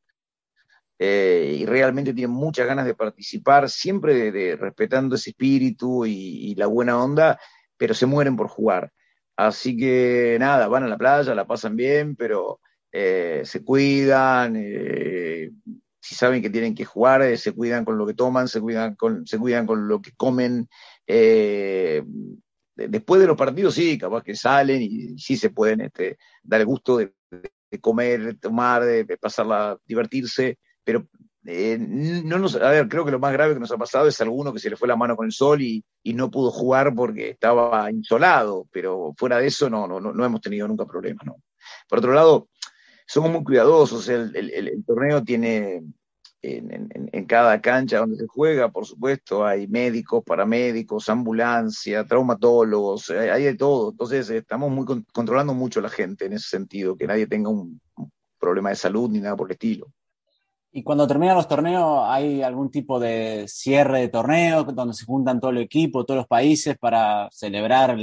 [1.00, 7.38] y realmente tienen muchas ganas de participar, siempre respetando ese espíritu y, la buena onda,
[7.76, 8.92] pero se mueren por jugar.
[9.36, 15.50] Así que nada, van a la playa, la pasan bien, pero eh, se cuidan, eh,
[16.00, 18.94] si saben que tienen que jugar, eh, se cuidan con lo que toman, se cuidan
[18.96, 20.68] con, se cuidan con lo que comen.
[22.76, 26.66] después de los partidos, sí, capaz que salen y, sí se pueden este, dar el
[26.66, 27.12] gusto de,
[27.80, 31.06] comer, de tomar, de, pasarla, divertirse, pero
[31.42, 34.52] no nos, a ver, creo que lo más grave que nos ha pasado es alguno
[34.52, 37.90] que se le fue la mano con el sol y, no pudo jugar porque estaba
[37.90, 41.36] insolado, pero fuera de eso no, no, no hemos tenido nunca problemas, ¿no?
[41.86, 42.48] Por otro lado,
[43.06, 45.82] somos muy cuidadosos, el, torneo tiene
[46.42, 53.54] en, cada cancha donde se juega, por supuesto, hay médicos, paramédicos, ambulancia, traumatólogos, hay, de
[53.54, 53.90] todo.
[53.90, 57.80] Entonces estamos muy controlando mucho a la gente en ese sentido, que nadie tenga un,
[58.40, 59.88] problema de salud ni nada por el estilo.
[60.70, 65.40] Y cuando terminan los torneos, ¿hay algún tipo de cierre de torneo donde se juntan
[65.40, 67.96] todo el equipo, todos los países para celebrar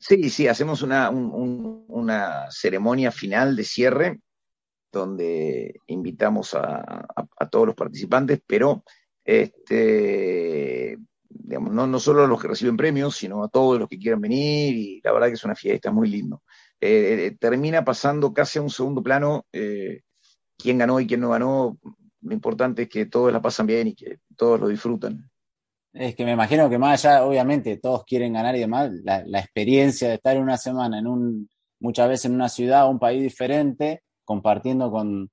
[0.00, 4.20] Sí, sí, hacemos una, una ceremonia final de cierre
[4.92, 7.06] donde invitamos a,
[7.50, 8.84] todos los participantes, pero
[9.24, 10.98] este,
[11.28, 14.20] digamos, no, no solo a los que reciben premios, sino a todos los que quieran
[14.20, 16.42] venir, y la verdad que es una fiesta, muy lindo.
[16.80, 20.02] Eh, eh, termina pasando casi a un segundo plano eh,
[20.56, 21.78] quién ganó y quién no ganó.
[22.20, 25.30] Lo importante es que todos la pasan bien y que todos lo disfrutan.
[25.92, 29.40] Es que me imagino que más allá, obviamente, todos quieren ganar y demás, la, la
[29.40, 31.48] experiencia de estar una semana en un,
[31.80, 35.30] muchas veces en una ciudad o un país diferente, compartiendo con,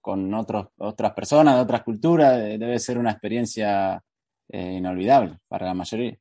[0.00, 4.02] con otros, otras personas de otras culturas, debe ser una experiencia
[4.48, 6.18] eh, inolvidable para la mayoría.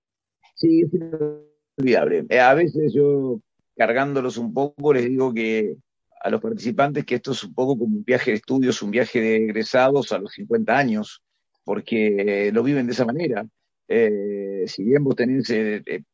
[0.54, 2.28] Sí, es inolvidable.
[2.30, 3.40] Eh, a veces yo,
[3.76, 5.78] cargándolos un poco, les digo que
[6.22, 9.20] a los participantes que esto es un poco como un viaje de estudios, un viaje
[9.20, 11.24] de egresados a los 50 años,
[11.64, 13.48] porque lo viven de esa manera.
[13.88, 15.52] Eh, si bien vos tenés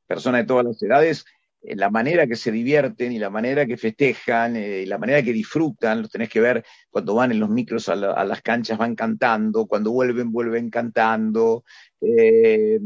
[0.08, 1.37] personas de todas las edades, eh,
[1.75, 5.34] la manera que se divierten y la manera que festejan eh, y la manera que
[5.34, 9.67] disfrutan, los tenés que ver cuando van en los micros a, las canchas, van cantando,
[9.67, 11.63] cuando vuelven, vuelven cantando.
[11.99, 12.80] Eh,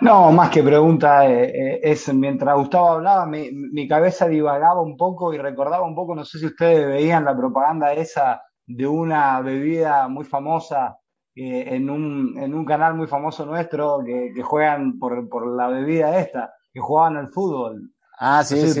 [0.00, 5.34] No, más que pregunta, eh, eh, es mientras Gustavo hablaba, mi, cabeza divagaba un poco
[5.34, 10.08] y recordaba un poco, no sé si ustedes veían la propaganda esa de una bebida
[10.08, 10.98] muy famosa
[11.34, 16.18] eh, en, un, en, un, canal muy famoso nuestro que, juegan por, por, la bebida
[16.18, 17.90] esta, que jugaban al fútbol.
[18.18, 18.80] Ah, sí, sí,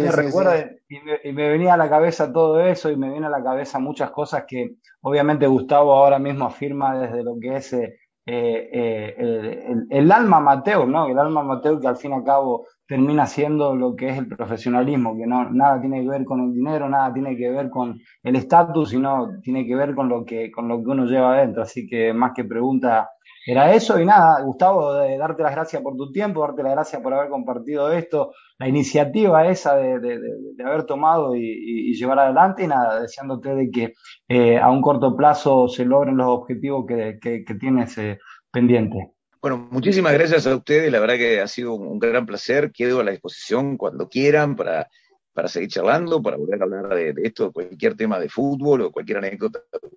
[1.24, 4.10] Y, me, venía a la cabeza todo eso y me viene a la cabeza muchas
[4.10, 10.40] cosas que obviamente Gustavo ahora mismo afirma desde lo que es eh, eh, el, alma
[10.40, 11.06] Mateo, ¿no?
[11.06, 14.26] El alma Mateo que al fin y al cabo termina siendo lo que es el
[14.26, 18.00] profesionalismo, que no nada tiene que ver con el dinero, nada tiene que ver con
[18.22, 21.62] el estatus, sino tiene que ver con lo que con lo que uno lleva adentro.
[21.62, 23.10] Así que más que pregunta
[23.46, 27.00] era eso y nada, Gustavo, de darte las gracias por tu tiempo, darte las gracias
[27.00, 30.20] por haber compartido esto, la iniciativa esa de,
[30.64, 33.94] haber tomado y, llevar adelante y nada, deseándote de que
[34.28, 38.18] eh, a un corto plazo se logren los objetivos que, tienes eh,
[38.50, 39.06] pendientes.
[39.40, 43.04] Bueno, muchísimas gracias a ustedes, la verdad que ha sido un gran placer, quedo a
[43.04, 44.88] la disposición cuando quieran para,
[45.36, 49.18] para seguir charlando, para volver a hablar de, esto, cualquier tema de fútbol o cualquier
[49.18, 49.95] anécdota que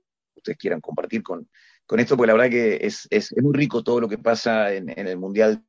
[0.49, 1.47] ustedes quieran compartir con,
[1.85, 4.89] con esto, porque la verdad que es, es, muy rico todo lo que pasa en,
[4.89, 5.63] el Mundial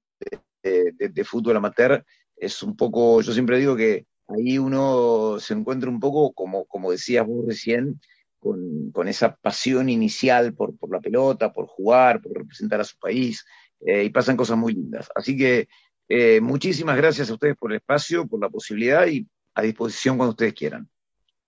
[0.62, 2.05] de, Fútbol Amateur.
[2.37, 6.90] Es un poco, yo siempre digo que ahí uno se encuentra un poco, como, como
[6.90, 8.01] decías vos recién,
[8.38, 12.99] con, con esa pasión inicial por, por, la pelota, por jugar, por representar a su
[12.99, 13.45] país,
[13.81, 15.09] eh, y pasan cosas muy lindas.
[15.14, 15.69] Así que
[16.09, 20.31] eh, muchísimas gracias a ustedes por el espacio, por la posibilidad y a disposición cuando
[20.31, 20.88] ustedes quieran.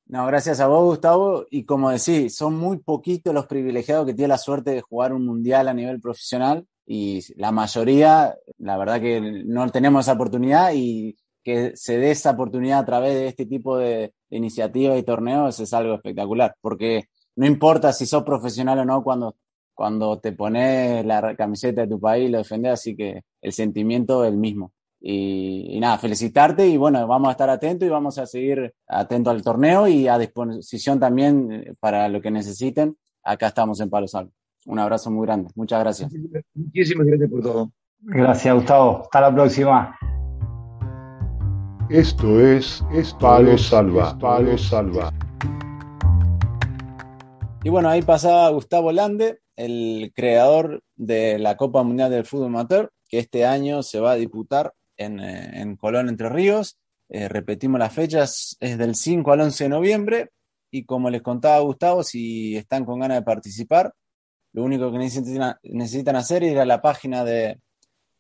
[0.07, 1.47] No, gracias a vos, Gustavo.
[1.51, 5.25] Y como decís, son muy poquitos los privilegiados que tienen la suerte de jugar un
[5.25, 11.17] mundial a nivel profesional y la mayoría, la verdad que no tenemos esa oportunidad y
[11.43, 15.73] que se dé esa oportunidad a través de este tipo de, iniciativas y torneos es
[15.73, 17.05] algo espectacular, porque
[17.37, 19.37] no importa si sos profesional o no cuando,
[19.75, 24.25] cuando te pones la camiseta de tu país y lo defendés, así que el sentimiento
[24.25, 24.73] es el mismo.
[25.05, 29.43] Y, nada, felicitarte y bueno, vamos a estar atentos y vamos a seguir atentos al
[29.43, 32.97] torneo y a disposición también eh, para lo que necesiten.
[33.25, 34.31] Acá estamos en Palo Salvo.
[34.67, 35.51] Un abrazo muy grande.
[35.57, 36.13] Muchas gracias.
[36.55, 37.73] Muchísimas gracias por todo.
[37.99, 39.03] Gracias, Gustavo.
[39.03, 39.99] Hasta la próxima.
[41.91, 42.85] Esto es,
[43.19, 44.17] Palo Salva.
[44.21, 45.13] Palo Salva.
[47.65, 52.93] Y bueno, ahí pasaba Gustavo Lande, el creador de la Copa Mundial del Fútbol Amateur,
[53.09, 54.73] que este año se va a disputar
[55.05, 56.79] en, Colón Entre Ríos.
[57.09, 60.31] Eh, repetimos las fechas, es del 5 al 11 de noviembre
[60.71, 63.93] y como les contaba Gustavo, si están con ganas de participar,
[64.55, 67.61] lo único que necesitan, necesitan hacer es ir a la página de,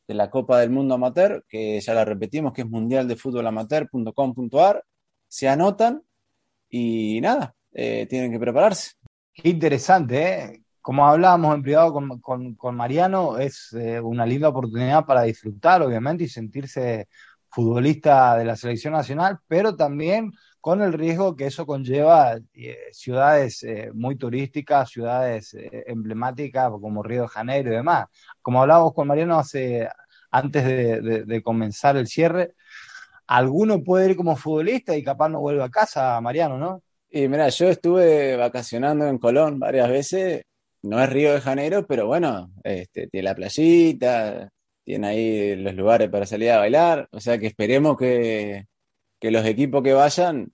[0.07, 4.85] de, la Copa del Mundo Amateur, que ya la repetimos, que es mundialdefutbolamateur.com.ar,
[5.29, 6.03] se anotan
[6.69, 8.93] y nada, eh, tienen que prepararse.
[9.33, 10.62] Qué interesante, ¿eh?
[10.83, 15.83] Como hablábamos en privado con, con, con Mariano, es eh, una linda oportunidad para disfrutar,
[15.83, 17.09] obviamente, y sentirse
[17.53, 23.63] futbolista de la selección nacional, pero también con el riesgo que eso conlleva eh, ciudades
[23.65, 28.07] eh, muy turísticas, ciudades eh, emblemáticas como Río de Janeiro y demás.
[28.41, 29.89] Como hablábamos con Mariano hace,
[30.31, 32.55] antes de, comenzar el cierre,
[33.27, 36.83] alguno puede ir como futbolista y capaz no vuelve a casa, Mariano, ¿no?
[37.11, 40.45] Y mira, yo estuve vacacionando en Colón varias veces,
[40.83, 44.51] no es Río de Janeiro, pero bueno, este, tiene la playita,
[44.85, 48.67] tiene ahí los lugares para salir a bailar, o sea que esperemos que,
[49.21, 50.53] que los equipos que vayan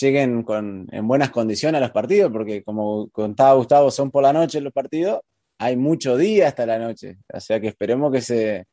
[0.00, 4.32] lleguen con, en buenas condiciones a los partidos, porque como contaba Gustavo, son por la
[4.32, 5.20] noche los partidos,
[5.58, 8.66] hay mucho día hasta la noche, o sea que esperemos que se,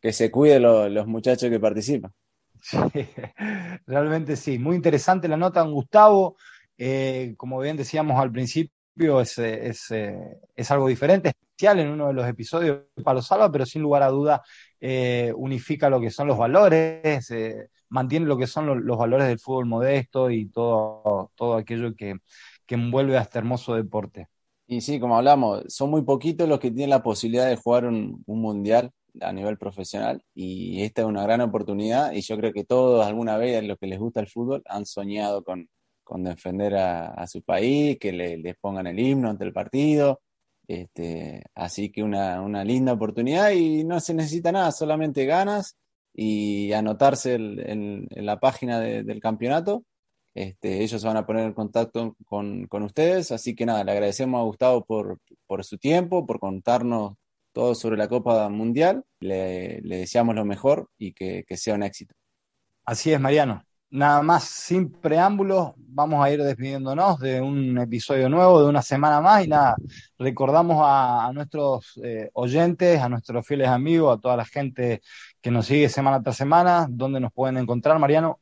[0.00, 2.12] que se cuiden lo, los muchachos que participan.
[2.60, 2.78] Sí,
[3.86, 6.36] realmente sí, muy interesante la nota, Gustavo,
[6.78, 12.82] eh, como bien decíamos al principio, es, algo diferente, especial en uno de los episodios
[12.94, 14.42] de Palo Salva, pero sin lugar a duda
[14.80, 19.28] eh, unifica lo que son los valores, eh, mantiene lo que son los, los, valores
[19.28, 22.16] del fútbol modesto y todo, todo aquello que,
[22.66, 24.28] que envuelve a este hermoso deporte.
[24.66, 28.22] Y sí, como hablamos, son muy poquitos los que tienen la posibilidad de jugar un,
[28.26, 28.90] un mundial
[29.20, 33.36] a nivel profesional y esta es una gran oportunidad y yo creo que todos alguna
[33.36, 35.68] vez los que les gusta el fútbol han soñado con,
[36.12, 40.20] con defender a, su país, que le, les pongan el himno ante el partido.
[40.68, 45.78] Este, así que una, una, linda oportunidad y no se necesita nada, solamente ganas
[46.12, 49.84] y anotarse en la página de, del campeonato.
[50.34, 53.92] Este, ellos se van a poner en contacto con, con, ustedes, así que nada, le
[53.92, 57.14] agradecemos a Gustavo por, por su tiempo, por contarnos
[57.52, 59.02] todo sobre la Copa Mundial.
[59.20, 62.14] Le, le deseamos lo mejor y que sea un éxito.
[62.84, 68.62] Así es, Mariano nada más sin preámbulos, vamos a ir despidiéndonos de un episodio nuevo,
[68.62, 69.76] de una semana más y nada,
[70.18, 75.02] recordamos a, nuestros eh, oyentes, a nuestros fieles amigos, a toda la gente
[75.42, 78.40] que nos sigue semana tras semana, ¿dónde nos pueden encontrar, Mariano?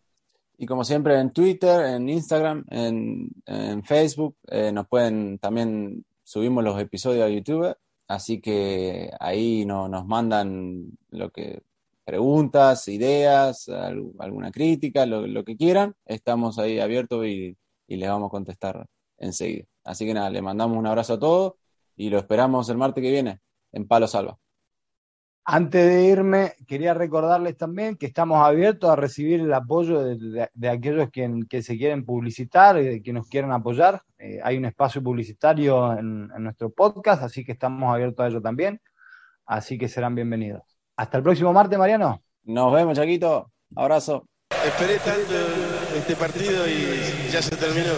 [0.56, 6.62] Y como siempre en Twitter, en Instagram, en, en Facebook, eh, nos pueden también subimos
[6.62, 7.74] los episodios a YouTube,
[8.06, 11.62] así que ahí no, nos mandan lo que
[12.10, 13.68] preguntas, ideas,
[14.18, 17.56] alguna crítica, lo, que quieran, estamos ahí abiertos y,
[17.86, 18.84] y, les vamos a contestar
[19.16, 19.66] enseguida.
[19.84, 21.52] Así que nada, le mandamos un abrazo a todos
[21.94, 23.38] y lo esperamos el martes que viene
[23.70, 24.36] en Palo Salva.
[25.44, 30.68] Antes de irme, quería recordarles también que estamos abiertos a recibir el apoyo de, de,
[30.68, 34.02] aquellos que, que, se quieren publicitar que nos quieran apoyar.
[34.18, 38.42] Eh, hay un espacio publicitario en, en nuestro podcast, así que estamos abiertos a ello
[38.42, 38.80] también.
[39.46, 40.79] Así que serán bienvenidos.
[41.00, 42.22] Hasta el próximo martes, Mariano.
[42.44, 43.50] Nos vemos, Chaquito.
[43.74, 44.26] Abrazo.
[44.66, 45.32] Esperé tanto
[45.96, 47.92] este partido y ya se terminó.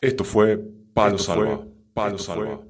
[0.00, 0.58] Esto fue
[0.92, 1.60] Palo Salva.
[1.94, 2.62] Palo Salva.